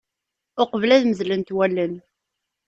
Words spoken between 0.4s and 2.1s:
Uqbel ad medlent walen.